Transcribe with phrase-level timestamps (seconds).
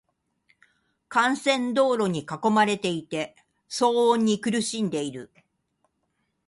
[1.13, 3.35] 幹線道路に囲まれていて、
[3.69, 5.29] 騒音に苦しんでいる。